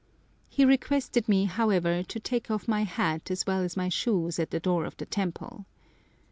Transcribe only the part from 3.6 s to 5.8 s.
as my shoes at the door of the temple.